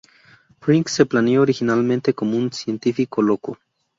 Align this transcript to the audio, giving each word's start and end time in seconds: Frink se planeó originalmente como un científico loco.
Frink 0.61 0.87
se 0.87 1.05
planeó 1.05 1.43
originalmente 1.43 2.15
como 2.15 2.35
un 2.35 2.51
científico 2.51 3.21
loco. 3.21 3.59